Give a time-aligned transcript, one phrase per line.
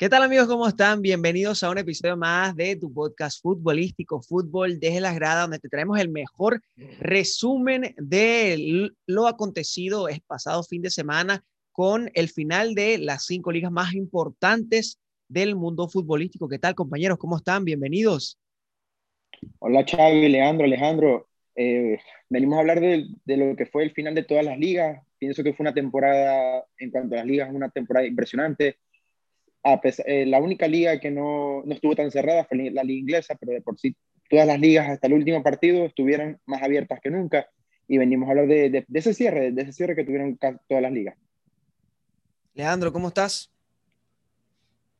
[0.00, 0.46] ¿Qué tal amigos?
[0.46, 1.02] ¿Cómo están?
[1.02, 5.68] Bienvenidos a un episodio más de tu podcast futbolístico, Fútbol desde las gradas, donde te
[5.68, 6.62] traemos el mejor
[7.00, 13.52] resumen de lo acontecido el pasado fin de semana con el final de las cinco
[13.52, 14.98] ligas más importantes
[15.28, 16.48] del mundo futbolístico.
[16.48, 17.18] ¿Qué tal compañeros?
[17.18, 17.66] ¿Cómo están?
[17.66, 18.38] Bienvenidos.
[19.58, 21.28] Hola Xavi, Leandro, Alejandro.
[21.54, 21.98] Eh,
[22.30, 25.06] venimos a hablar de, de lo que fue el final de todas las ligas.
[25.18, 28.78] Pienso que fue una temporada, en cuanto a las ligas, una temporada impresionante
[29.62, 33.52] eh, la única liga que no, no, estuvo tan cerrada fue la liga inglesa, pero
[33.52, 33.94] de por sí
[34.28, 37.48] todas las ligas hasta el último partido estuvieron más abiertas que nunca
[37.88, 40.92] y venimos a hablar de, de, ese cierre, de ese cierre que tuvieron todas las
[40.92, 41.18] ligas.
[42.54, 43.50] Leandro, ¿cómo estás?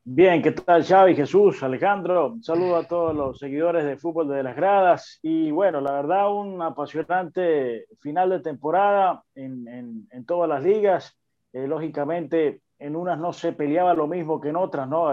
[0.03, 2.33] Bien, ¿qué tal Xavi, Jesús, Alejandro?
[2.33, 6.35] Un saludo a todos los seguidores de Fútbol de las Gradas y bueno, la verdad
[6.35, 11.17] un apasionante final de temporada en, en, en todas las ligas.
[11.53, 15.13] Eh, lógicamente en unas no se peleaba lo mismo que en otras, ¿no?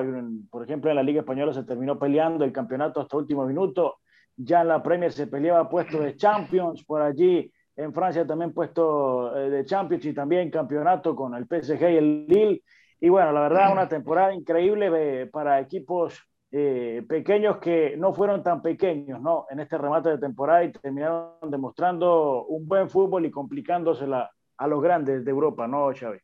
[0.49, 3.97] Por ejemplo, en la Liga Española se terminó peleando el campeonato hasta último minuto,
[4.37, 9.37] ya en la Premier se peleaba puesto de Champions, por allí en Francia también puesto
[9.37, 12.63] eh, de Champions y también campeonato con el PSG y el Lille.
[12.99, 14.89] Y bueno, la verdad, una temporada increíble
[15.21, 16.19] eh, para equipos
[16.49, 19.45] eh, pequeños que no fueron tan pequeños, ¿no?
[19.49, 24.81] En este remate de temporada y terminaron demostrando un buen fútbol y complicándosela a los
[24.81, 26.17] grandes de Europa, ¿no, Xavi?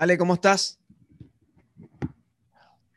[0.00, 0.78] Ale, ¿cómo estás?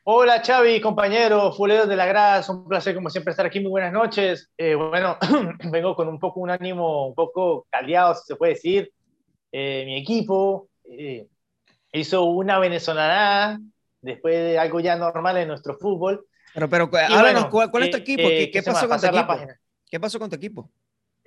[0.03, 3.91] Hola Xavi, compañero, fuleros de la grada, un placer como siempre estar aquí, muy buenas
[3.91, 4.51] noches.
[4.55, 5.17] Eh, bueno,
[5.71, 8.93] vengo con un poco un ánimo un poco caldeado, si se puede decir.
[9.51, 11.25] Eh, mi equipo eh,
[11.91, 13.59] hizo una venezolana
[13.99, 16.27] después de algo ya normal en nuestro fútbol.
[16.53, 18.29] Pero, pero háblanos, ¿cuál, es tu equipo?
[18.29, 19.37] ¿Qué, pasó con tu equipo?
[19.89, 20.69] ¿Qué pasó con tu equipo?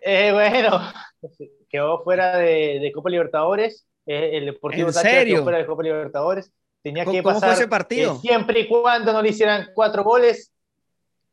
[0.01, 0.81] bueno,
[1.69, 5.43] quedó fuera de, de Copa Libertadores el Deportivo ¿En serio?
[5.43, 6.53] fuera de Copa Libertadores.
[6.83, 8.15] Tenía que ¿Cómo pasar ese partido?
[8.15, 10.53] Eh, siempre y cuando no le hicieran cuatro goles.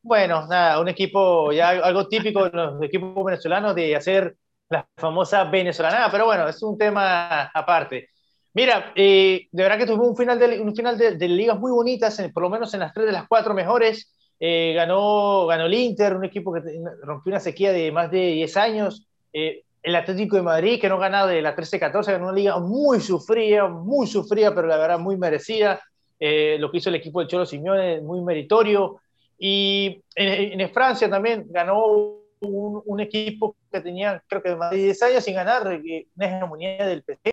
[0.02, 4.36] Bueno, nada, un equipo, ya algo típico de los equipos venezolanos de hacer
[4.70, 8.10] la famosa venezolana, pero bueno, es un tema aparte.
[8.54, 12.22] Mira, eh, de verdad que tuvimos un final de, un final de, ligas muy bonitas,
[12.34, 14.12] por lo menos en las tres de las cuatro mejores.
[14.40, 16.62] Eh, ganó, ganó el Inter, un equipo que
[17.04, 19.08] rompió una sequía de más de 10 años.
[19.32, 23.00] Eh, el Atlético de Madrid, que no ganado de la 13-14, ganó una liga muy
[23.00, 25.82] sufrida, muy sufrida, pero la verdad muy merecida.
[26.20, 29.02] Eh, lo que hizo el equipo de Cholo Simeone, muy meritorio.
[29.40, 35.24] Y en, Francia también ganó un, equipo que tenía, creo que más de 10 años
[35.24, 37.32] sin ganar, una hegemonía del PSG.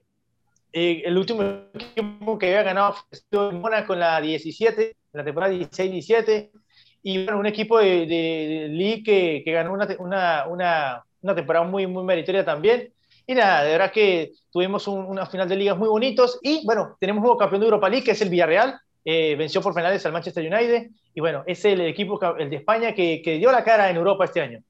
[0.73, 1.43] Eh, el último
[1.75, 2.95] equipo que había ganado
[3.31, 6.51] fue el Mónaco con la 17, la temporada 16-17.
[7.03, 11.65] Y bueno, un equipo de, de, League que, que ganó una, una, una una temporada
[11.65, 12.93] muy, muy meritoria también.
[13.27, 16.39] Y nada, de verdad que tuvimos una final de ligas muy bonitos.
[16.43, 18.81] Y bueno, tenemos un nuevo campeón de Europa League, que es el Villarreal.
[19.05, 20.91] Eh, venció por penales al Manchester United.
[21.15, 24.25] Y bueno, es el equipo, el de España, que, que dio la cara en Europa
[24.25, 24.63] este año.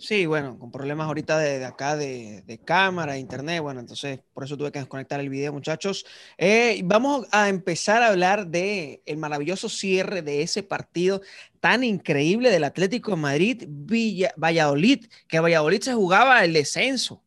[0.00, 4.56] Sí, bueno, con problemas ahorita de, acá de, de, cámara, internet, bueno, entonces por eso
[4.56, 6.06] tuve que desconectar el video, muchachos.
[6.36, 11.20] Eh, vamos a empezar a hablar de el maravilloso cierre de ese partido
[11.60, 17.22] tan increíble del Atlético de Madrid, Villa, Valladolid, que Valladolid se jugaba el descenso.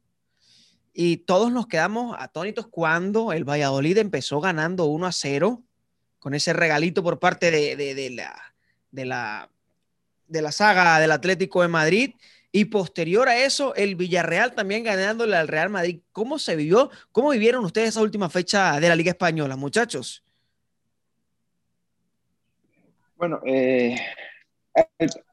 [0.93, 5.61] Y todos nos quedamos atónitos cuando el Valladolid empezó ganando 1 a 0
[6.19, 8.53] con ese regalito por parte de, de la,
[8.91, 9.49] de, la,
[10.27, 12.13] de la saga del Atlético de Madrid
[12.51, 16.01] y posterior a eso, el Villarreal también ganándole al Real Madrid.
[16.11, 16.89] ¿Cómo se vivió?
[17.11, 20.23] ¿Cómo vivieron ustedes esa última fecha de la Liga Española, muchachos?
[23.15, 23.95] Bueno, eh,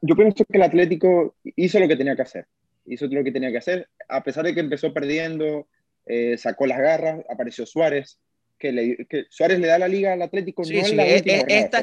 [0.01, 2.47] yo pienso que el Atlético hizo lo que tenía que hacer.
[2.85, 3.89] Hizo lo que tenía que hacer.
[4.07, 5.67] A pesar de que empezó perdiendo,
[6.05, 8.19] eh, sacó las garras, apareció Suárez.
[8.57, 10.63] Que, le, que, Suárez le da la liga al Atlético.
[10.63, 11.79] Sí, no sí, la eh, esta,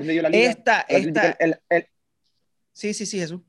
[0.88, 1.88] esta, esta,
[2.72, 3.40] Sí, sí, sí, Jesús.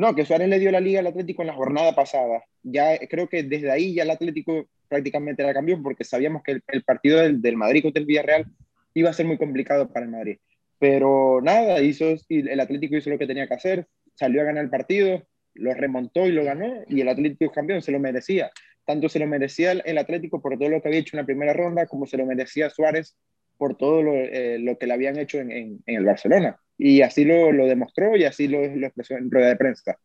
[0.00, 2.42] No, que Suárez le dio la liga al Atlético en la jornada pasada.
[2.62, 6.82] Ya creo que desde ahí ya el Atlético prácticamente era campeón porque sabíamos que el,
[6.84, 8.46] partido del, del, Madrid contra el Villarreal
[8.94, 10.38] iba a ser muy complicado para el Madrid.
[10.78, 14.70] Pero nada, hizo, el Atlético hizo lo que tenía que hacer, salió a ganar el
[14.70, 18.50] partido, lo remontó y lo ganó y el Atlético es campeón, se lo merecía.
[18.86, 21.52] Tanto se lo merecía el, Atlético por todo lo que había hecho en la primera
[21.52, 23.18] ronda como se lo merecía Suárez
[23.60, 27.02] por todo lo, eh, lo que le habían hecho en, en, en el Barcelona y
[27.02, 29.98] así lo, lo demostró y así lo, lo, expresó en rueda de prensa.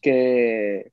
[0.00, 0.92] Que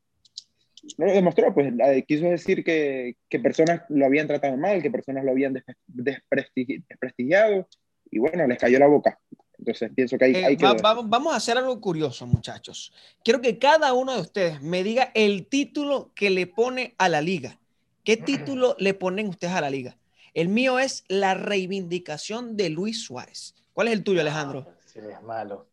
[0.98, 1.74] no lo demostró, pues
[2.06, 7.70] quiso decir que, que, personas lo habían tratado mal, que personas lo habían desprestigiado
[8.12, 9.18] y bueno, les cayó la boca.
[9.58, 10.66] Entonces pienso que hay, eh, hay que...
[10.66, 12.92] Va, vamos a hacer algo curioso, muchachos.
[13.24, 17.22] Quiero que cada uno de ustedes me diga el título que le pone a la
[17.22, 17.58] liga.
[18.04, 19.96] ¿Qué título le ponen ustedes a la liga?
[20.34, 23.56] El mío es la reivindicación de Luis Suárez.
[23.74, 24.68] ¿Cuál es el tuyo, Alejandro?
[24.86, 25.68] Se es malo,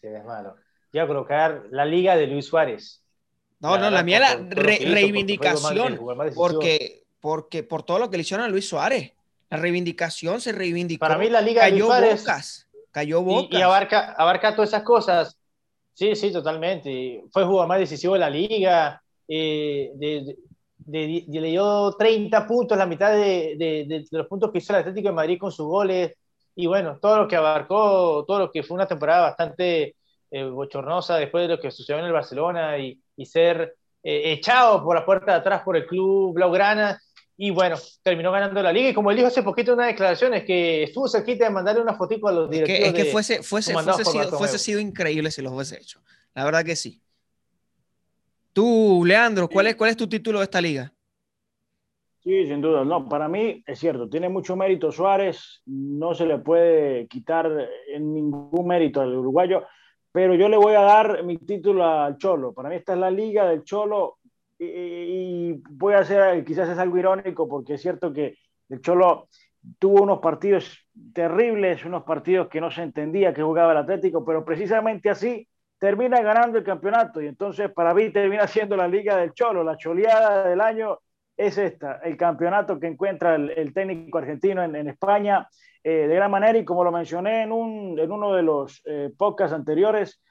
[0.00, 0.56] se es malo.
[0.92, 3.02] Yo a colocar la liga de Luis Suárez.
[3.60, 6.00] No, no, la mía es la reivindicación,
[6.34, 9.12] porque, porque por todo lo que le hicieron a Luis Suárez.
[9.48, 11.00] La reivindicación se reivindicó.
[11.00, 12.66] Para mí la liga de Luis Suárez...
[12.90, 13.58] cayó Bocas.
[13.58, 15.38] Y, abarca, abarca todas esas cosas.
[15.94, 17.22] Sí, sí, totalmente.
[17.30, 19.02] Fue el jugador más decisivo de la liga.
[19.28, 20.36] Eh, de,
[20.86, 25.38] le dio 30 puntos, la mitad de, los puntos que hizo el Atlético de Madrid
[25.38, 26.12] con sus goles.
[26.54, 29.96] Y bueno, todo lo que abarcó, todo lo que fue una temporada bastante
[30.30, 34.96] eh, bochornosa después de lo que sucedió en el Barcelona y, ser eh, echado por
[34.96, 37.00] la puerta de atrás por el club Blaugrana.
[37.36, 38.90] Y bueno, terminó ganando la liga.
[38.90, 41.80] Y como él dijo hace poquito en una declaración, es que estuvo cerquita de mandarle
[41.80, 42.88] una fotito a los directivos.
[42.88, 46.00] Es que, fuese, fuese, fuese, sido, fuese sido increíble si los hubiese hecho.
[46.34, 47.02] La verdad que sí.
[48.52, 50.92] Tú, Leandro, ¿cuál es, ¿cuál es tu título de esta liga?
[52.22, 52.84] Sí, sin duda.
[52.84, 57.50] No, para mí es cierto, tiene mucho mérito Suárez, no se le puede quitar
[57.92, 59.64] en ningún mérito al uruguayo,
[60.12, 62.52] pero yo le voy a dar mi título al Cholo.
[62.52, 64.18] Para mí esta es la liga del Cholo
[64.58, 68.36] y, voy a hacer, quizás es algo irónico, porque es cierto que
[68.68, 69.28] el Cholo
[69.80, 74.44] tuvo unos partidos terribles, unos partidos que no se entendía que jugaba el Atlético, pero
[74.44, 75.48] precisamente así
[75.82, 79.76] termina ganando el campeonato y entonces para mí termina siendo la liga del Cholo, la
[79.76, 81.00] choleada del año
[81.36, 85.48] es esta, el campeonato que encuentra el, técnico argentino en, España
[85.82, 89.10] eh, de gran manera y como lo mencioné en, un, en uno de los eh,
[89.18, 90.22] podcasts anteriores,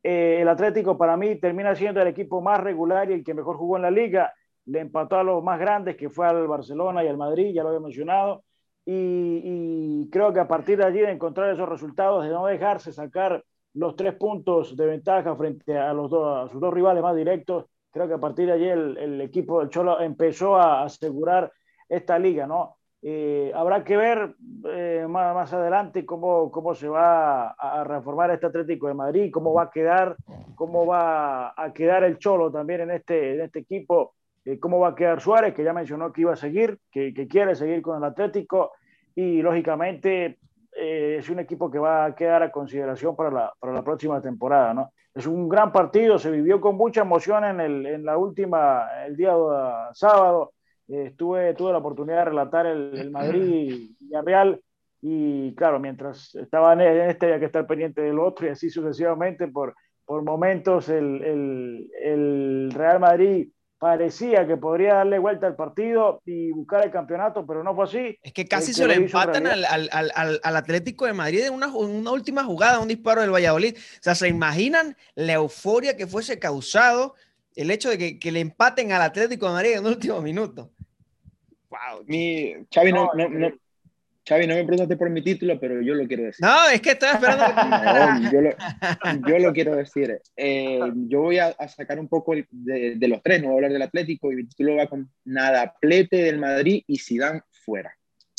[0.00, 3.56] eh, el Atlético para mí termina siendo el equipo más regular y el que mejor
[3.56, 4.32] jugó en la liga,
[4.66, 7.70] le empató a los más grandes que fue al Barcelona y al Madrid, ya lo
[7.70, 8.44] había mencionado,
[8.84, 12.92] y, y creo que a partir de allí de encontrar esos resultados, de no dejarse
[12.92, 13.42] sacar
[13.74, 17.66] los tres puntos de ventaja frente a, los dos, a sus dos rivales más directos.
[17.90, 21.52] Creo que a partir de allí el, el equipo del Cholo empezó a asegurar
[21.88, 22.76] esta liga, ¿no?
[23.02, 24.34] Eh, habrá que ver
[24.68, 29.54] eh, más, más, adelante cómo, cómo se va a, reformar este Atlético de Madrid, cómo
[29.54, 30.16] va a quedar,
[30.54, 34.88] cómo va a quedar el Cholo también en este, en este equipo, eh, cómo va
[34.88, 37.96] a quedar Suárez, que ya mencionó que iba a seguir, que, que quiere seguir con
[37.96, 38.72] el Atlético,
[39.14, 40.38] y lógicamente
[40.80, 44.20] eh, es un equipo que va a quedar a consideración para la, para la próxima
[44.20, 44.92] temporada, ¿no?
[45.14, 49.16] Es un gran partido, se vivió con mucha emoción en, el, en la última, el
[49.16, 49.34] día
[49.92, 50.52] sábado.
[50.88, 54.60] Eh, estuve, tuve la oportunidad de relatar el, el Madrid y Real
[55.02, 59.48] y claro, mientras estaba en este había que estar pendiente del otro y así sucesivamente
[59.48, 59.74] por,
[60.04, 63.48] por momentos el, el, el Real Madrid
[63.80, 68.18] parecía que podría darle vuelta al partido y buscar el campeonato, pero no fue así.
[68.22, 69.90] Es que casi se le empatan al, al,
[70.44, 73.74] al, Atlético de Madrid en una, una, última jugada, un disparo del Valladolid.
[73.74, 77.14] O sea, ¿se imaginan la euforia que fuese causado
[77.56, 80.70] el hecho de que, que le empaten al Atlético de Madrid en un último minuto?
[81.70, 82.04] Wow.
[82.04, 83.48] Mi, Xavi, no, no, no,
[84.28, 86.44] Xavi, no me preguntaste por mi título, pero yo lo quiero decir.
[86.44, 87.44] No, es que estoy esperando
[88.22, 88.50] no, yo, lo,
[89.28, 90.20] yo, lo, quiero decir.
[90.36, 93.56] Eh, yo voy a, a, sacar un poco de, de, los tres, no voy a
[93.56, 97.94] hablar del Atlético, y mi título va con nada, plete del Madrid y Zidane fuera.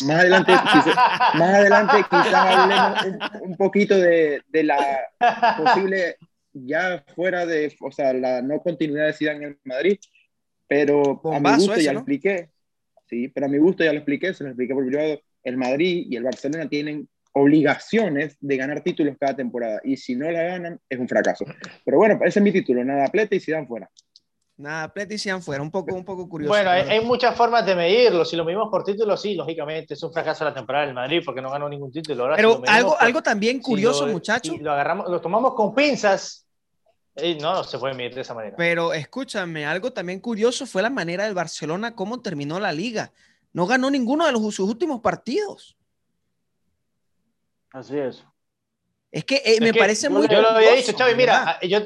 [0.05, 0.95] Más adelante, quizá,
[1.35, 4.77] más adelante quizás hablemos un, un poquito de, de, la
[5.57, 6.17] posible,
[6.53, 9.99] ya fuera de, o sea, la no continuidad de Zidane en el Madrid,
[10.67, 11.93] pero Bombazo a mi gusto ese, ya ¿no?
[11.95, 12.49] lo expliqué.
[13.07, 16.07] Sí, pero a mi gusto ya lo expliqué, se lo expliqué por privado el Madrid
[16.09, 20.79] y el Barcelona tienen obligaciones de ganar títulos cada temporada y si no la ganan
[20.89, 21.45] es un fracaso.
[21.85, 23.89] Pero bueno, ese es mi título, nada pleta y si dan fuera.
[24.57, 26.49] Nada, pleta y si dan fuera, un poco, un poco curioso.
[26.49, 28.23] Bueno, hay, hay, muchas formas de medirlo.
[28.25, 31.41] Si lo medimos por título, sí, lógicamente es un fracaso la temporada del Madrid porque
[31.41, 32.23] no ganó ningún título.
[32.23, 34.59] Ahora, Pero si algo, por, algo también curioso, si muchachos.
[34.59, 36.45] lo agarramos, lo tomamos con pinzas.
[37.15, 38.55] Y no, no se puede medir de esa manera.
[38.55, 43.11] Pero escúchame, algo también curioso fue la manera del Barcelona, cómo terminó la liga
[43.53, 45.77] no ganó ninguno de los, sus últimos partidos.
[47.71, 48.25] Así es.
[49.11, 50.27] Es que eh, es me que parece muy.
[50.27, 51.79] Yo lo había dicho, Chavi, mira, yo,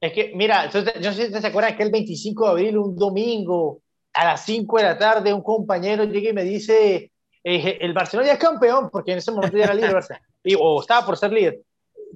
[0.00, 2.96] es que, mira, entonces, yo sé si te acuerdas que el 25 de abril, un
[2.96, 3.82] domingo,
[4.14, 7.12] a las 5 de la tarde, un compañero llega y me dice:
[7.44, 10.02] eh, el Barcelona ya es campeón, porque en ese momento ya era líder,
[10.42, 11.60] y, o estaba por ser líder.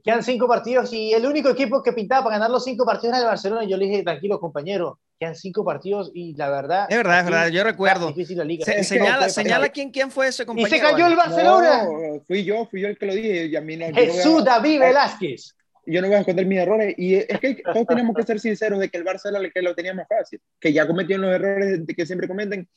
[0.04, 3.20] Quedan cinco partidos y el único equipo que pintaba para ganar los cinco partidos era
[3.20, 3.64] el Barcelona.
[3.64, 6.86] Y yo le dije, tranquilo, compañero, quedan cinco partidos y la verdad.
[6.90, 8.14] Es verdad, es verdad, yo recuerdo.
[8.14, 8.66] La liga.
[8.66, 10.76] Se, señala, señala quién, quién fue ese compañero.
[10.76, 11.84] Y se cayó el Barcelona.
[11.84, 13.46] No, fui yo, fui yo el que lo dije.
[13.46, 15.56] Y a mí no, Jesús no a, David Velázquez.
[15.86, 16.94] Yo no voy a esconder mis errores.
[16.98, 19.74] Y es que todos tenemos que ser sinceros de que el Barcelona el que lo
[19.74, 20.38] tenía más fácil.
[20.60, 22.68] Que ya cometieron los errores que siempre cometen.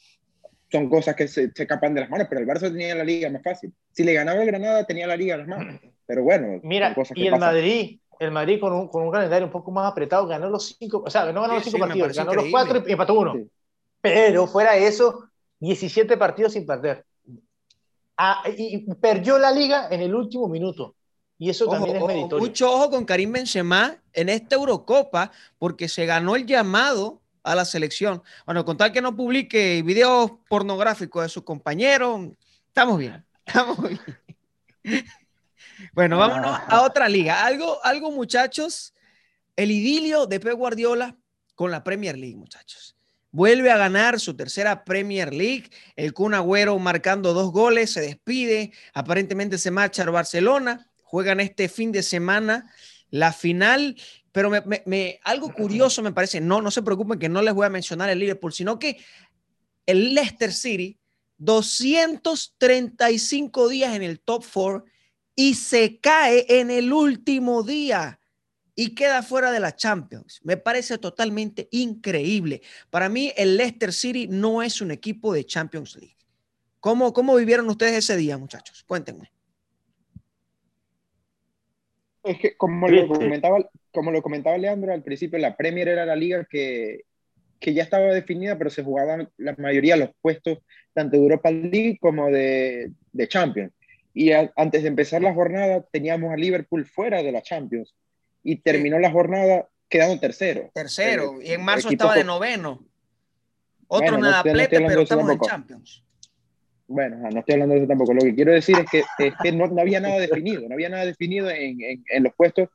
[0.72, 3.30] Son cosas que se, se escapan de las manos, pero el Barça tenía la liga
[3.30, 3.74] más fácil.
[3.92, 5.82] Si le ganaba el Granada, tenía la liga en las manos.
[6.08, 7.48] Pero bueno, mira, y el pasan.
[7.48, 11.04] Madrid, el Madrid con un, con un, calendario un poco más apretado ganó los cinco,
[11.06, 12.52] o sea, no ganó los cinco sí, partidos, ganó increíble.
[12.52, 13.34] los cuatro y empató uno.
[13.34, 13.48] Sí.
[14.02, 17.06] Pero fuera de eso, 17 partidos sin perder.
[18.16, 20.96] Ah, y perdió la liga en el último minuto.
[21.38, 22.40] Y eso también es meritorio.
[22.40, 27.66] Mucho ojo con Karim Benzema en esta Eurocopa, porque se ganó el llamado a la
[27.66, 28.24] selección.
[28.46, 32.30] Bueno, con tal que no publique videos pornográficos de sus compañeros,
[32.68, 33.24] estamos bien.
[33.46, 35.06] Estamos bien.
[35.94, 37.46] Bueno, vámonos a otra liga.
[37.46, 38.94] Algo, algo, muchachos,
[39.56, 41.16] el idilio de Pep Guardiola
[41.56, 42.96] con la Premier League, muchachos.
[43.32, 45.70] Vuelve a ganar su tercera Premier League.
[45.96, 48.74] El Kun Agüero marcando dos goles, se despide.
[48.94, 50.90] Aparentemente se marcha a Barcelona.
[51.04, 52.72] Juegan este fin de semana
[53.10, 53.96] la final.
[54.32, 54.52] Pero
[54.86, 58.10] me, algo curioso me parece, no, no se preocupen que no les voy a mencionar
[58.10, 59.04] el Liverpool, sino que
[59.86, 61.00] el Leicester City,
[61.40, 64.86] 235 días en el top 4
[65.40, 68.20] y se cae en el último día
[68.76, 70.42] y queda fuera de la Champions.
[70.44, 72.62] Me parece totalmente increíble.
[72.90, 76.18] Para mí, el Leicester City no es un equipo de Champions League.
[76.80, 78.84] ¿Cómo, cómo vivieron ustedes ese día, muchachos?
[78.84, 79.32] Cuéntenme.
[82.24, 86.16] Es que como lo, comentaba, como lo comentaba Leandro al principio, la Premier era la
[86.16, 87.02] liga que,
[87.60, 90.58] que ya estaba definida, pero se jugaban la mayoría de los puestos,
[90.94, 93.72] tanto de Europa League como de, de Champions.
[94.18, 97.94] Y antes de empezar la jornada teníamos a Liverpool fuera de la Champions
[98.42, 100.72] y terminó la jornada quedando tercero.
[100.74, 102.84] Tercero, y en marzo estaba de noveno.
[103.86, 106.04] Otro nada plete, pero estamos en Champions.
[106.88, 108.16] Bueno, no estoy hablando de eso tampoco.
[108.16, 110.90] Lo que quiero decir es que, es que no, no, había nada definido, no había
[110.90, 112.70] nada definido en, en, los puestos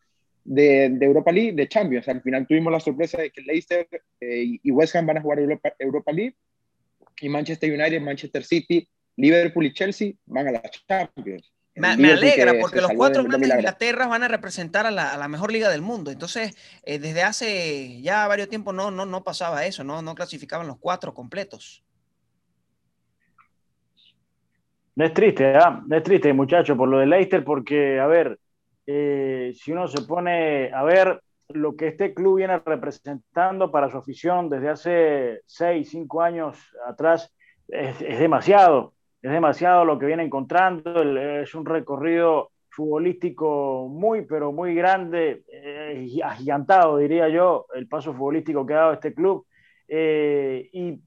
[0.44, 2.06] de, de, Europa League, de Champions.
[2.06, 3.88] Al final tuvimos la sorpresa de que Leicester
[4.20, 6.36] eh, y West Ham van a jugar Europa, Europa League
[7.20, 8.88] y Manchester United, Manchester City,
[9.22, 11.52] Liverpool y Chelsea van a la Champions.
[11.76, 15.28] Me, alegra porque los cuatro grandes de Inglaterra van a representar a la, a la,
[15.28, 16.10] mejor liga del mundo.
[16.10, 20.66] Entonces, eh, desde hace ya varios tiempos no, no, no pasaba eso, no, no clasificaban
[20.66, 21.84] los cuatro completos.
[24.96, 25.54] No es triste.
[25.86, 28.38] No es triste, muchacho, por lo de Leicester, porque, a ver,
[28.86, 33.98] eh, si uno se pone a ver lo que este club viene representando para su
[33.98, 37.32] afición desde hace seis, cinco años atrás,
[37.68, 41.00] es, es demasiado es demasiado lo que viene encontrando,
[41.40, 48.66] es un recorrido futbolístico muy, pero muy grande, eh, agigantado, diría yo, el paso futbolístico
[48.66, 49.46] que ha dado este club.
[49.86, 50.98] Eh, y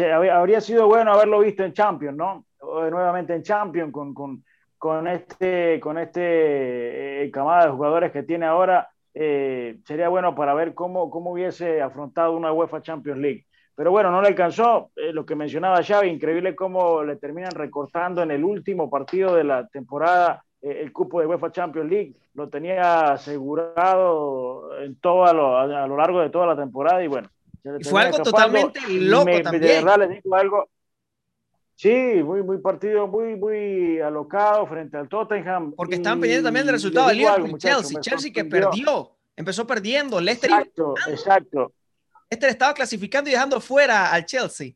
[0.00, 2.46] habría sido bueno haberlo visto en Champions, ¿no?
[2.60, 4.44] nuevamente en Champions, con, con,
[4.78, 10.74] con este, con este eh, camada de jugadores que tiene ahora, sería bueno para ver
[10.74, 13.46] cómo, cómo hubiese afrontado una UEFA Champions League.
[13.76, 14.90] Pero bueno, no le alcanzó.
[14.96, 19.44] Eh, lo que mencionaba Xavi, increíble cómo le terminan recortando en el último partido de
[19.44, 22.14] la temporada eh, el cupo de UEFA Champions League.
[22.32, 27.28] Lo tenía asegurado en todo a lo, largo de toda la temporada y bueno.
[27.82, 29.62] fue algo totalmente loco también.
[29.62, 30.68] De verdad les digo algo.
[31.74, 31.92] Sí,
[32.24, 35.74] muy, muy partido, muy, muy alocado frente al Tottenham.
[35.76, 38.00] Porque estaban pendientes también del resultado del Liverpool Chelsea.
[38.00, 40.18] Chelsea que perdió, empezó perdiendo.
[40.18, 41.72] Leicester exacto, exacto.
[42.28, 44.72] Este le estaba clasificando y dejando fuera al Chelsea.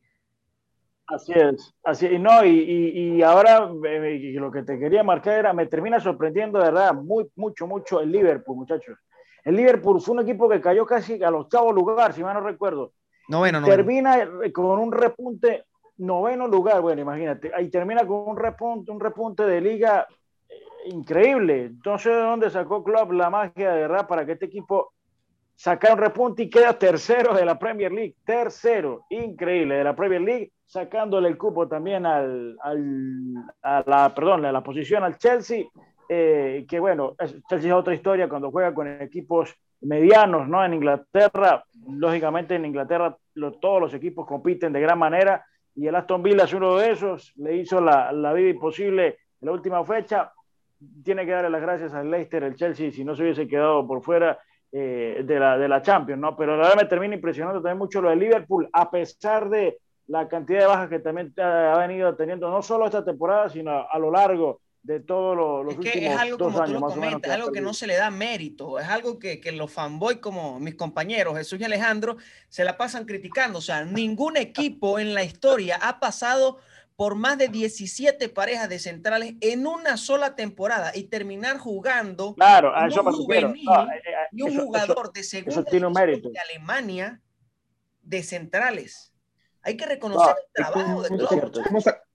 [1.07, 5.51] Así es, así y no, y, y, ahora eh, lo que te quería marcar era,
[5.51, 8.97] me termina sorprendiendo de verdad, muy, mucho, mucho el Liverpool, muchachos.
[9.43, 12.41] El Liverpool fue un equipo que cayó casi a los chavos lugar, si mal no
[12.41, 12.93] recuerdo.
[13.27, 13.75] Noveno, noveno.
[13.75, 15.65] Termina con un repunte,
[15.97, 20.07] noveno lugar, bueno, imagínate, ahí termina con un repunte, un repunte de liga
[20.47, 20.55] eh,
[20.85, 21.73] increíble.
[21.85, 24.93] No sé de dónde sacó Klopp la magia de verdad para que este equipo
[25.61, 30.19] sacar un repunte y queda tercero de la Premier League, tercero, increíble, de la Premier
[30.21, 32.57] League, sacándole el cupo también al,
[33.61, 35.65] a la, perdón, a la posición al Chelsea,
[36.09, 37.15] eh, que bueno,
[37.47, 40.65] Chelsea es otra historia cuando juega con equipos medianos, ¿no?
[40.65, 43.15] En Inglaterra, lógicamente en Inglaterra
[43.61, 47.33] todos los equipos compiten de gran manera y el Aston Villa es uno de esos,
[47.35, 49.05] le hizo la, la vida imposible
[49.39, 50.33] en la última fecha,
[51.03, 54.01] tiene que darle las gracias al Leicester, el Chelsea, si no se hubiese quedado por
[54.01, 54.39] fuera,
[54.73, 56.35] eh, de, la, de la Champions, ¿no?
[56.37, 60.27] Pero la verdad me termina impresionando también mucho lo de Liverpool, a pesar de la
[60.27, 64.11] cantidad de bajas que también ha venido teniendo, no solo esta temporada, sino a, lo
[64.11, 66.79] largo de todos los, últimos es algo dos como años.
[66.79, 69.51] Tú lo comentas, es algo que no se le da mérito, es algo que, que
[69.51, 72.17] los fanboys como mis compañeros Jesús y Alejandro
[72.49, 73.59] se la pasan criticando.
[73.59, 76.59] O sea, ningún equipo en la historia ha pasado
[76.95, 82.75] por más de 17 parejas de centrales en una sola temporada y terminar jugando claro,
[82.75, 87.21] a eso un juvenil eh, eh, y un jugador de segunda de Alemania
[88.01, 89.13] de centrales.
[89.63, 91.51] Hay que reconocer el trabajo de ¿Cómo,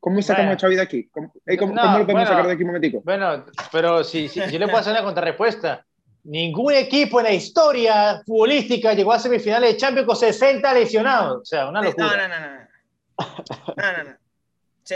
[0.00, 1.09] ¿Cómo, sacamos a Xavi de aquí?
[1.09, 3.02] ¿Cómo, cómo, lo podemos sacar de aquí un momentico?
[3.04, 5.85] Bueno, pero si, si yo le puedo hacer una contrarrespuesta.
[6.25, 11.42] Ningún equipo en la historia futbolística llegó a semifinales de Champions con 60 lesionados.
[11.42, 12.28] O sea, una locura.
[12.28, 12.50] No, no, no.
[12.50, 13.75] no.
[13.76, 14.25] no, no, no.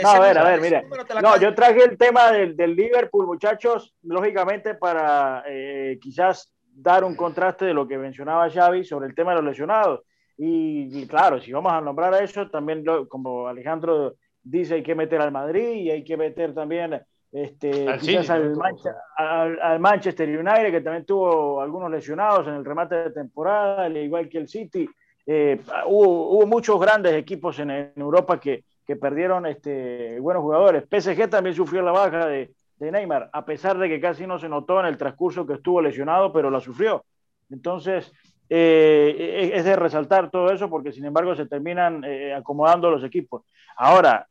[0.01, 0.83] No, a ver, a ver, mira.
[1.21, 7.15] No, yo traje el tema del, del Liverpool, muchachos, lógicamente para eh, quizás dar un
[7.15, 10.01] contraste de lo que mencionaba Xavi sobre el tema de los lesionados.
[10.37, 15.21] Y, claro, si vamos a nombrar a eso, también como Alejandro dice, hay que meter
[15.21, 16.99] al Madrid y hay que meter también
[17.31, 17.87] este,
[18.27, 24.29] al, Manchester United, que también tuvo algunos lesionados en el remate de temporada, al igual
[24.29, 24.89] que el City.
[25.27, 28.63] Eh, hubo, hubo, muchos grandes equipos en, en Europa que,
[28.95, 30.83] perdieron este, buenos jugadores.
[30.83, 34.79] PSG también sufrió la baja de, Neymar, a pesar de que casi no se notó
[34.79, 37.05] en el transcurso que estuvo lesionado, pero la sufrió.
[37.51, 38.11] Entonces,
[38.49, 43.43] eh, es de resaltar todo eso porque, sin embargo, se terminan eh, acomodando los equipos.
[43.77, 44.27] Ahora,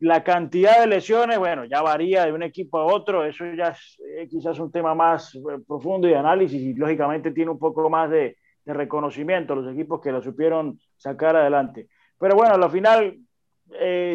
[0.00, 3.98] la cantidad de lesiones, bueno, ya varía de un equipo a otro, eso ya es
[4.18, 8.10] eh, quizás un tema más profundo y de análisis y lógicamente tiene un poco más
[8.10, 11.88] de, reconocimiento los equipos que lo supieron sacar adelante.
[12.18, 13.18] Pero bueno, al final,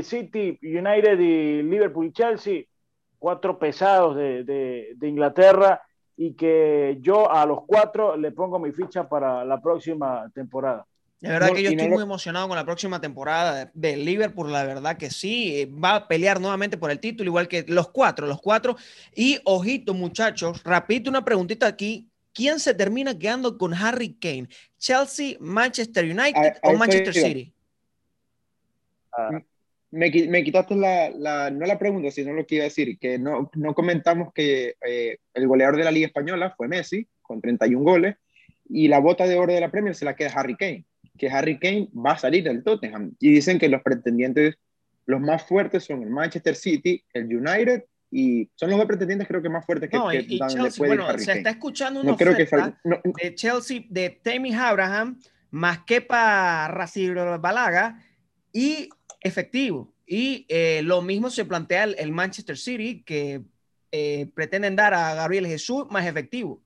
[0.03, 2.63] City, United y Liverpool y Chelsea
[3.20, 4.44] cuatro pesados de,
[4.98, 5.82] de, Inglaterra
[6.18, 10.86] y que yo a los cuatro le pongo mi ficha para la próxima temporada.
[11.20, 14.96] De verdad que yo estoy muy emocionado con la próxima temporada de Liverpool, la verdad
[14.96, 18.77] que sí, va a pelear nuevamente por el título, igual que los cuatro, los cuatro.
[19.13, 22.10] Y ojito, muchachos, rapidito una preguntita aquí.
[22.32, 24.48] ¿Quién se termina quedando con Harry Kane?
[24.77, 27.53] ¿Chelsea, Manchester United o Manchester City?
[29.27, 29.43] Ah,
[29.91, 33.17] me, me, quitaste la, la, no la pregunta, sino lo que iba a decir, que
[33.17, 37.83] no, no comentamos que eh, el goleador de la Liga Española fue Messi, con 31
[37.83, 38.15] goles,
[38.67, 40.85] y la bota de oro de la Premier se la queda Harry Kane,
[41.17, 43.13] que Harry Kane va a salir del Tottenham.
[43.19, 44.55] Y dicen que los pretendientes,
[45.07, 49.41] los más fuertes son el Manchester City, el United, y son los dos pretendientes creo
[49.41, 52.47] que más fuertes que, no, y, Chelsea, bueno, se está escuchando una no creo que
[53.21, 55.19] de Chelsea, de Tammy Abraham,
[55.51, 56.67] más Kepa
[57.39, 58.03] Balaga
[58.51, 58.89] y
[59.21, 59.93] efectivo.
[60.05, 63.41] Y eh, lo mismo se plantea el, Manchester City, que
[63.91, 66.59] eh, pretenden dar a Gabriel Jesús más efectivo.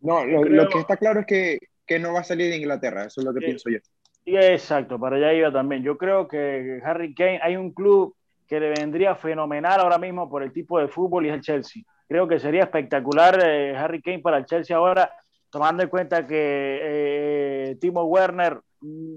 [0.00, 3.20] No, lo, que está claro es que, que, no va a salir de Inglaterra, eso
[3.20, 3.78] es lo que pienso yo.
[4.24, 5.82] exacto, para allá iba también.
[5.82, 8.14] Yo creo que Harry Kane, hay un club
[8.46, 11.82] que le vendría fenomenal ahora mismo por el tipo de fútbol y es el Chelsea.
[12.08, 15.10] Creo que sería espectacular eh, Harry Kane para el Chelsea ahora,
[15.50, 18.60] tomando en cuenta que Timo Werner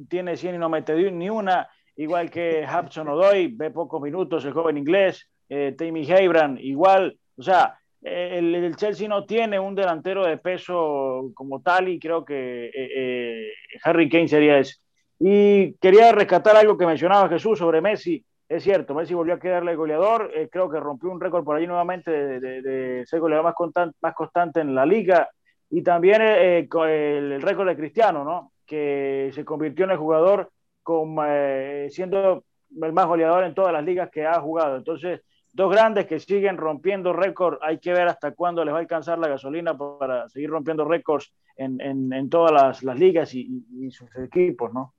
[0.10, 4.54] tiene 100 y no mete ni una, igual que Hudson Odoy, ve pocos minutos, el
[4.54, 10.38] joven inglés, eh, Tammy Hebran, igual, o sea, el, Chelsea no tiene un delantero de
[10.38, 13.52] peso como tal y creo que eh, eh,
[13.84, 14.76] Harry Kane sería ese.
[15.19, 18.26] Y quería rescatar algo que mencionaba Jesús sobre Messi.
[18.49, 22.12] Es cierto, Messi volvió a quedarle goleador, creo que rompió un récord por allí nuevamente
[22.12, 25.30] de, de, ser goleador más constante, más constante en la liga
[25.69, 28.53] y también el, el récord de Cristiano, ¿no?
[28.74, 32.44] Que se convirtió en el jugador como, eh, siendo
[32.82, 34.78] el más goleador en todas las ligas que ha jugado.
[34.78, 35.22] Entonces,
[35.54, 37.60] dos grandes que siguen rompiendo récords.
[37.62, 41.32] Hay que ver hasta cuándo les va a alcanzar la gasolina para seguir rompiendo récords
[41.56, 44.96] en, en, todas las, las ligas y, sus equipos, ¿no?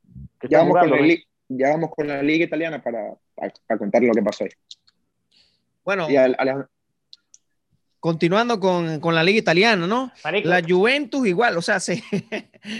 [0.48, 1.14] ya, vamos con la,
[1.48, 4.50] ya, vamos con la, liga italiana para, para, contar lo que pasó ahí.
[5.84, 6.06] Bueno,
[7.98, 10.12] continuando con, con, la liga italiana, ¿no?
[10.44, 12.04] La Juventus igual, o sea, se,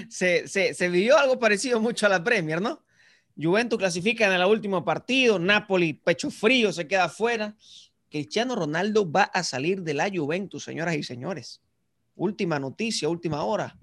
[0.09, 2.83] se, se, se, vivió algo parecido mucho a la Premier, ¿no?
[3.41, 7.55] Juventus clasifica en el último partido, Napoli pecho frío, se queda fuera.
[8.11, 11.61] Cristiano Ronaldo va a salir de la Juventus, señoras y señores.
[12.15, 13.77] Última noticia, última hora.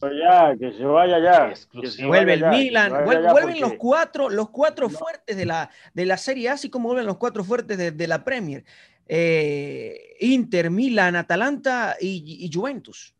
[0.00, 1.54] Ya, que se vaya ya.
[2.06, 6.54] vuelve el Milan, vuelven los cuatro, los cuatro fuertes de la, de la Serie A,
[6.54, 8.64] así como vuelven los cuatro fuertes de, de la Premier.
[9.08, 13.14] Eh, Inter, Milan, Atalanta y, Juventus.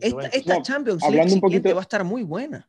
[0.00, 2.68] Esta, Champions League un poquito, va a estar muy buena.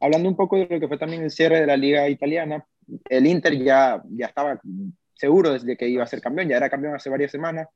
[0.00, 2.64] Hablando un poco de lo que fue también el cierre de la liga italiana,
[3.08, 4.60] el Inter ya, ya estaba
[5.14, 7.68] seguro desde que iba a ser campeón, ya era campeón hace varias semanas.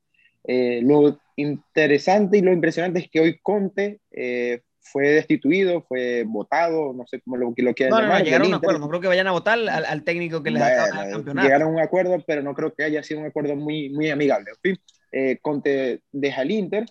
[0.47, 6.93] Eh, lo interesante y lo impresionante es que hoy Conte eh, fue destituido, fue votado,
[6.93, 8.19] no sé cómo lo, lo quieran no, llamar.
[8.19, 10.63] No, llegaron a un acuerdo, no creo que vayan a votar al, técnico que les
[10.63, 11.47] ha campeonato.
[11.47, 14.53] Llegaron a un acuerdo, pero no creo que haya sido un acuerdo muy, muy amigable.
[15.13, 16.87] Eh, Conte deja el Inter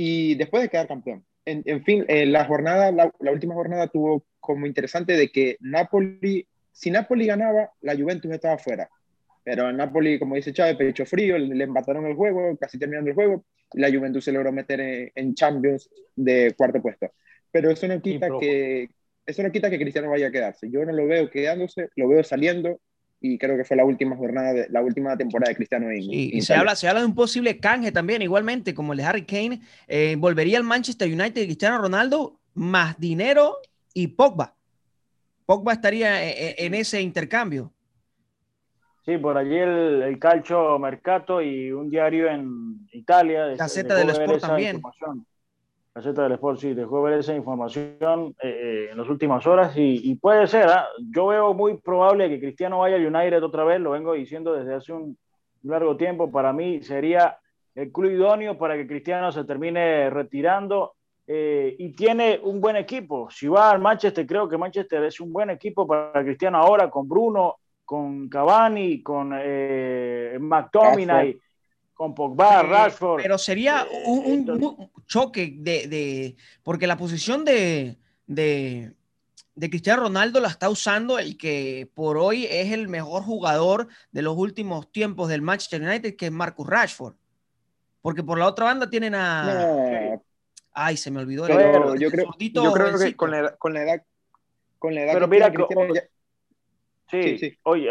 [0.00, 1.24] y después de quedar campeón.
[1.44, 5.56] En, en fin, eh, la jornada, la, la, última jornada tuvo como interesante de que
[5.58, 8.88] Napoli, si Napoli ganaba, la Juventus estaba fuera.
[9.42, 13.10] Pero en Napoli, como dice Chávez, pecho frío, le, le empataron el juego, casi terminando
[13.10, 17.10] el juego, la Juventus se logró meter en, Champions de cuarto puesto.
[17.50, 18.90] Pero eso no quita que
[19.26, 20.70] eso no quita que Cristiano vaya a quedarse.
[20.70, 22.80] Yo no lo veo quedándose, lo veo saliendo
[23.20, 26.40] y creo que fue la última jornada de la última temporada de Cristiano en, y
[26.40, 29.60] se habla se habla de un posible canje también igualmente como el de Harry Kane
[29.88, 33.56] eh, volvería al Manchester United Cristiano Ronaldo más dinero
[33.92, 34.54] y Pogba
[35.48, 37.72] Pogba estaría e, e, en, ese intercambio.
[39.06, 43.56] Sí, por allí el, el, Calcio Mercato y un diario en Italia.
[43.56, 44.82] Gaceta del Sport también.
[45.98, 50.14] Gaceta del Sport, sí, dejó ver esa información eh, eh, en las últimas horas y,
[50.14, 50.86] puede ser, ¿ah?
[51.10, 54.74] yo veo muy probable que Cristiano vaya al United otra vez, lo vengo diciendo desde
[54.74, 55.18] hace un
[55.64, 57.38] largo tiempo, para mí sería
[57.74, 60.94] el club idóneo para que Cristiano se termine retirando
[61.26, 63.28] eh, y tiene un buen equipo.
[63.28, 67.08] Si va al Manchester, creo que Manchester es un buen equipo para Cristiano ahora, con
[67.08, 71.36] Bruno, con Cavani, con eh, McTominay,
[71.98, 73.20] con Pogba, Rashford.
[73.20, 78.92] Pero sería eh, un, choque de, porque la posición de, de,
[79.56, 84.22] de, Cristiano Ronaldo la está usando el que por hoy es el mejor jugador de
[84.22, 87.16] los últimos tiempos del Manchester United, que es Marcus Rashford.
[88.00, 90.20] Porque por la otra banda tienen a...
[90.72, 91.46] Ay, se me olvidó.
[91.48, 94.04] Pero yo, creo, yo creo que con la, edad, con la edad,
[94.78, 95.52] con la edad Pero mira,
[97.10, 97.90] sí, sí, Oye,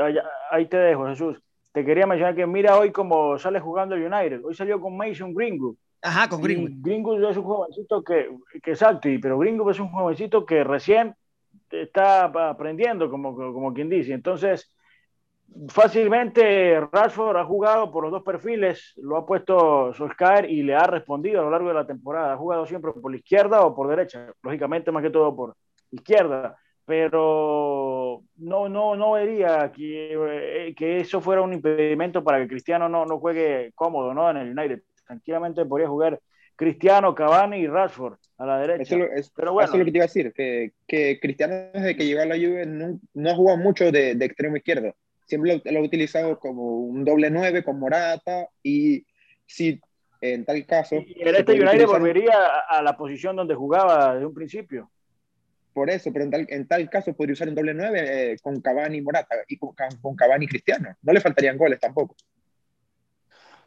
[0.50, 1.38] ahí te dejo, Jesús.
[1.78, 4.44] Te quería mencionar que mira hoy cómo sale jugando el United.
[4.44, 5.76] Hoy salió con Mason Greenwood.
[6.02, 6.72] Ajá, con Greenwood.
[6.82, 11.13] Greenwood es un jovencito que, que exacto, pero Greenwood es un jovencito que recién
[11.70, 14.12] está aprendiendo, como, como quien dice.
[14.12, 14.74] Entonces,
[15.70, 20.88] fácilmente Rashford ha jugado por los dos perfiles, lo ha puesto Solskjaer y le ha
[20.88, 22.34] respondido a lo largo de la temporada.
[22.34, 25.56] Ha jugado siempre por la izquierda o por derecha, lógicamente más que todo por
[25.92, 32.47] izquierda, pero no, no, no vería que, eh, que eso fuera un impedimento para que
[32.47, 34.30] Cristiano no, no juegue cómodo ¿no?
[34.32, 34.82] en el United.
[35.06, 36.19] Tranquilamente podría jugar
[36.56, 38.95] Cristiano, Cavani y Rashford a la derecha.
[38.95, 39.65] Eso, es, Pero bueno.
[39.65, 42.26] eso es lo que te iba a decir, que, que Cristiano desde que llegó a
[42.26, 44.95] la Juve no, no ha jugado mucho de, de extremo izquierdo
[45.28, 49.06] siempre lo, he utilizado como un doble nueve con Morata y
[49.45, 49.80] si
[50.21, 50.95] en tal caso...
[50.95, 52.34] Y el este United volvería
[52.67, 54.89] a, la posición donde jugaba desde un principio.
[55.78, 58.60] Por eso, pero en tal, en tal caso podría usar un doble nueve eh, con
[58.62, 60.90] Cavani y Morata y con, con Cavani y Cristiano.
[61.04, 62.16] No le faltarían goles tampoco.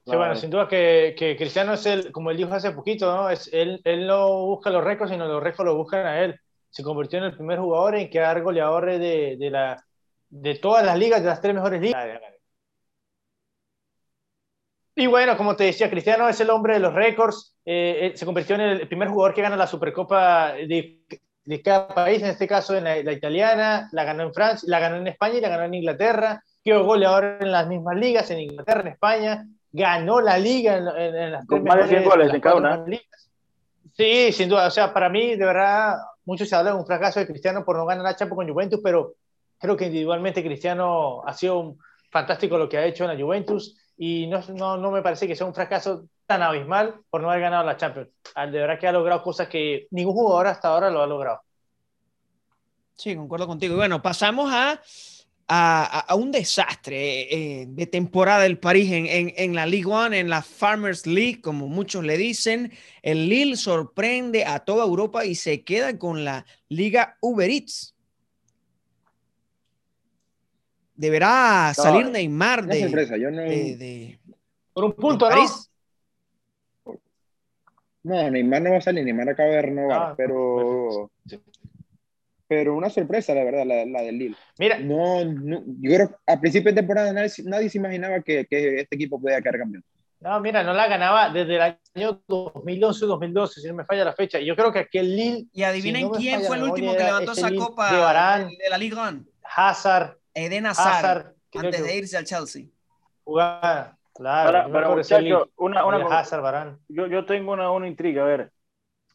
[0.05, 3.31] Sí, bueno, sin duda que, que, Cristiano es el, como él dijo hace poquito, ¿no?
[3.31, 6.35] Es, él, él no busca los récords, sino los récords lo buscan a él.
[6.69, 9.81] Se convirtió en el primer jugador en quedar goleador de, de la,
[10.31, 12.09] de todas las ligas, de las tres mejores ligas.
[14.97, 17.57] Y bueno, como te decía, Cristiano es el hombre de los récords.
[17.65, 21.05] Eh, se convirtió en el primer jugador que gana la Supercopa de,
[21.51, 24.97] de cada país, en este caso en la, italiana, la ganó en Francia, la ganó
[24.97, 26.45] en España y la ganó en Inglaterra.
[26.63, 29.47] Quedó goleador en las mismas ligas, en Inglaterra, en España.
[29.73, 32.85] Ganó la liga en, en, las Con más de goles de cada una.
[33.97, 34.67] Sí, sin duda.
[34.67, 37.77] O sea, para mí, de verdad, muchos se hablan de un fracaso de Cristiano por
[37.77, 39.15] no ganar la Champions con Juventus, pero
[39.61, 41.77] Creo que individualmente Cristiano ha sido
[42.11, 45.37] fantástico lo que ha hecho en la Juventus y no, no, no, me parece que
[45.37, 48.09] sea un fracaso tan abismal por no haber ganado la Champions.
[48.37, 51.41] Ah, de verdad que ha logrado cosas que ningún jugador hasta ahora lo ha logrado.
[52.95, 53.75] Sí, concuerdo contigo.
[53.75, 54.81] Y bueno, pasamos a,
[55.49, 60.13] a, a un desastre eh, de temporada del París en, en, en, la Ligue 1,
[60.13, 62.71] en la Farmers League, como muchos le dicen.
[63.03, 67.97] El Lille sorprende a toda Europa y se queda con la Liga Uber Eats
[70.95, 73.41] deberá salir Neymar de, sorpresa, yo no...
[74.75, 75.70] por un punto, ¿no?
[78.03, 81.11] No, Neymar no va a salir, Neymar acaba de renovar, ah, pero
[82.51, 84.37] pero una sorpresa, la verdad, la, del Lille.
[84.59, 88.97] Mira, no, yo creo que a principio de temporada nadie, se imaginaba que, que, este
[88.97, 89.85] equipo podía quedar campeón.
[90.19, 94.41] No, mira, no la ganaba desde el año 2011-2012, si no me falla la fecha.
[94.41, 95.47] Yo creo que aquel Lille.
[95.53, 99.25] Y adivinen quién fue el último que levantó esa copa de, de, la Ligue 1.
[99.45, 102.67] Hazard, Eden Hazard, antes de irse al Chelsea.
[103.23, 104.73] Jugar, claro.
[104.73, 108.53] Para, muchachos, una, una Hazard, yo, yo, tengo una, una intriga, a ver.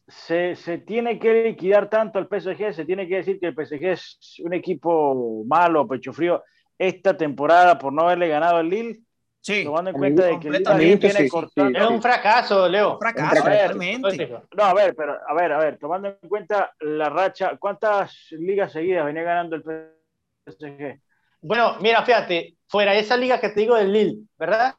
[0.08, 3.84] Se, se, tiene que liquidar tanto al PSG, se tiene que decir que el PSG
[3.86, 6.44] es un equipo malo, pecho frío,
[6.78, 9.00] esta temporada por no haberle ganado al Lille.
[9.40, 11.70] Sí, tomando en cuenta de que el Lille tiene sí, cortado.
[11.70, 12.94] Es un fracaso, Leo.
[12.94, 14.28] Un fracaso, realmente.
[14.56, 18.72] No, a ver, pero a ver, a ver, tomando en cuenta la racha, ¿cuántas ligas
[18.72, 21.00] seguidas venía ganando el PSG?
[21.40, 24.74] Bueno, mira, fíjate, fuera esa liga que te digo del Lille, ¿verdad?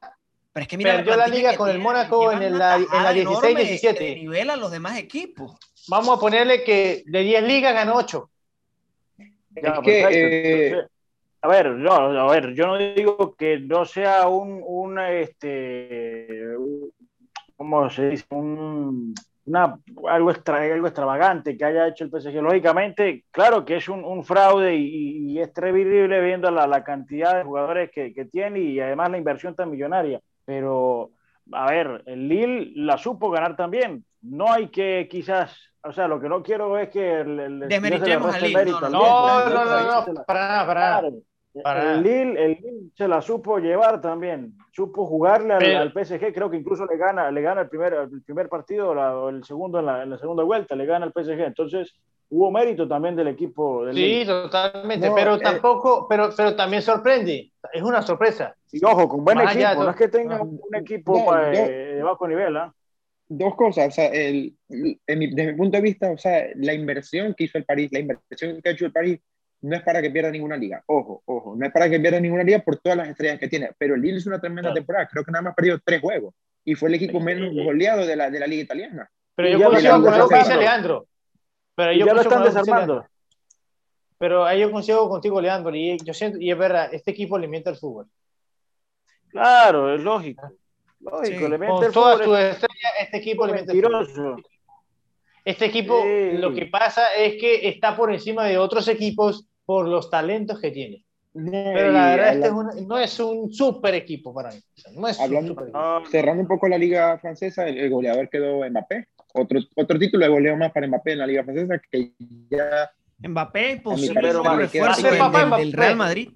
[0.53, 4.15] Pero es que mira, Perdió la liga con el Mónaco en, la, en la 16-17.
[4.15, 5.55] Nivela a los demás equipos.
[5.87, 8.29] Vamos a ponerle que de 10 ligas ganó 8.
[9.61, 10.87] Ya, que, eh...
[11.41, 16.55] a ver, no, a ver, yo no digo que no sea un, un este,
[17.55, 18.25] ¿cómo se dice?
[18.29, 19.15] Un,
[19.47, 19.79] una,
[20.09, 22.41] algo, extra, algo extravagante que haya hecho el PSG.
[22.41, 27.37] Lógicamente, claro que es un, un fraude y, y, es terrible viendo la, la cantidad
[27.37, 30.19] de jugadores que, que, tiene y además la inversión tan millonaria.
[30.43, 31.11] Pero,
[31.53, 34.03] a ver, el Lille la supo ganar también.
[34.21, 38.71] no hay que quizás, o sea, lo que no quiero es que al Lille.
[38.91, 41.09] No, no, no, no, para nada, para nada.
[41.63, 46.57] El Lille, el Lille se la supo llevar también, supo jugarle al, PSG, creo que
[46.57, 50.03] incluso le gana, le gana el primer, el primer partido o el segundo en la,
[50.03, 51.93] en la, segunda vuelta, le gana al PSG, entonces
[52.29, 57.51] hubo mérito también del equipo del Sí, totalmente, pero eh, tampoco, pero, pero también sorprende,
[57.71, 58.55] es una sorpresa.
[58.71, 62.73] Y ojo, con buen equipo, no es que tenga un, equipo de bajo nivel, ¿ah?
[63.29, 67.43] Dos cosas, o sea, el, desde mi punto de vista, o sea, la inversión que
[67.43, 69.19] hizo el París, la inversión que ha hecho el París
[69.61, 70.83] no es para que pierda ninguna liga.
[70.85, 73.71] Ojo, ojo, no es para que pierda ninguna liga por todas las estrellas que tiene.
[73.77, 75.07] Pero el Lille es una tremenda temporada.
[75.07, 76.33] Creo que nada más ha perdido tres juegos.
[76.63, 79.09] Y fue el equipo menos goleado de la, de la liga italiana.
[79.35, 81.07] Pero yo consigo con lo que dice Leandro.
[81.75, 83.07] Pero yo ya lo están desarmando.
[84.17, 85.75] Pero ahí yo consigo contigo, Leandro.
[85.75, 88.07] Y yo siento, y es verdad, este equipo alimenta el fútbol.
[89.29, 90.51] Claro, es lógico.
[90.99, 91.39] Lógico, sí.
[91.39, 94.43] Con el todas sus estrellas, este equipo alimenta el fútbol.
[95.47, 100.09] Este equipo, lo que pasa es que está por encima de otros equipos por los
[100.09, 101.05] talentos que tiene.
[101.33, 104.59] Pero la verdad, este no es un super equipo para mí.
[104.95, 109.07] No es cerrando un poco la liga francesa, el, goleador quedó Mbappé.
[109.35, 112.11] Otro, otro título de goleo más para Mbappé en la liga francesa que
[112.49, 112.91] ya...
[113.19, 116.29] Mbappé, posible refuerzo del, del Real Madrid.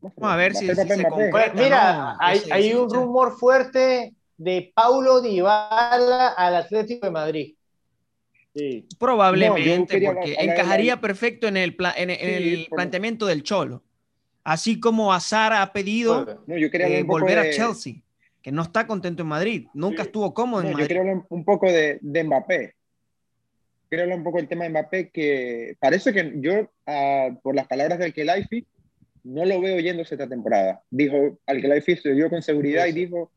[0.00, 0.84] Vamos a ver si, se
[1.54, 7.54] Mira, hay, hay un rumor fuerte de Paulo Dybala al Atlético de Madrid.
[8.98, 13.82] Probablemente, porque encajaría perfecto en el, en, el planteamiento del Cholo.
[14.42, 17.96] Así como Azar ha pedido eh, volver a Chelsea,
[18.42, 20.82] que no está contento en Madrid, nunca estuvo cómodo en Madrid.
[20.82, 22.74] Yo quiero hablar un poco de, de, Mbappé.
[23.88, 27.66] Quiero hablar un poco del tema de Mbappé, que parece que yo, ah, por las
[27.66, 28.66] palabras del Kelaifi,
[29.24, 30.82] no lo veo yéndose esta temporada.
[30.90, 33.30] Dijo, al Kelaifi se dio con seguridad y dijo,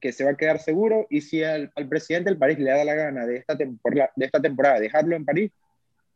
[0.00, 2.94] que se va a quedar seguro y si al, presidente del París le da la
[2.94, 5.52] gana de esta, temporada, de esta temporada dejarlo en París,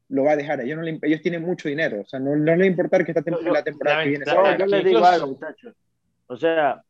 [0.09, 0.61] lo va a dejar.
[0.61, 3.12] Ellos, no ellos tienen mucho dinero, o sea, no, no les va a importar que
[3.12, 4.25] esta temporada, la temporada que viene.
[4.59, 5.75] yo les digo algo, muchachos.
[6.27, 6.83] O sea,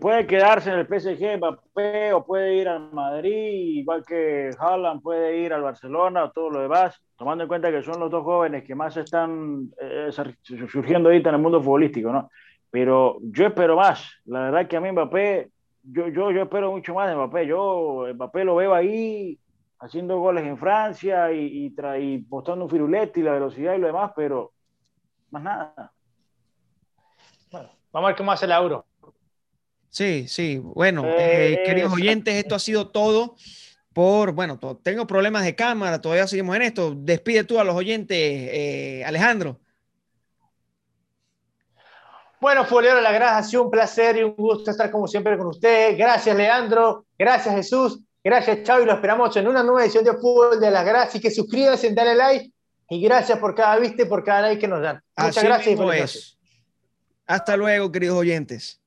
[0.00, 5.38] puede quedarse en el PSG Mbappé o puede ir al Madrid, igual que Haaland puede
[5.38, 8.64] ir al Barcelona o todo lo demás, tomando en cuenta que son los dos jóvenes
[8.64, 10.10] que más están eh,
[10.42, 12.30] surgiendo ahorita en el mundo futbolístico, ¿no?
[12.70, 14.08] Pero yo espero más.
[14.24, 15.50] La verdad que a mí Mbappé
[15.86, 17.46] yo, yo, yo espero mucho más de Mbappé.
[17.46, 19.38] Yo, Mbappé lo veo ahí
[19.78, 24.12] haciendo goles en Francia y, y, postando un firulete y la velocidad y lo demás,
[24.16, 24.52] pero
[25.30, 25.92] más nada.
[27.50, 28.86] Bueno, vamos a ver cómo hace el euro.
[29.90, 30.58] Sí, sí.
[30.58, 33.36] Bueno, eh, eh, queridos oyentes, esto ha sido todo
[33.92, 36.94] por, bueno, tengo problemas de cámara, todavía seguimos en esto.
[36.94, 39.58] Despide tú a los oyentes, eh, Alejandro.
[42.40, 45.46] Bueno, Foliero La Granja, ha sido un placer y un gusto estar como siempre con
[45.46, 45.96] usted.
[45.96, 47.06] Gracias, Leandro.
[47.18, 48.00] Gracias, Jesús.
[48.22, 48.82] Gracias, Chavo.
[48.82, 51.08] Y lo esperamos en una nueva edición de Fútbol de La Granja.
[51.08, 52.52] Así que suscríbanse, dale like.
[52.88, 55.02] Y gracias por cada vista y por cada like que nos dan.
[55.16, 56.38] Muchas gracias.
[57.26, 58.80] Hasta luego, queridos oyentes.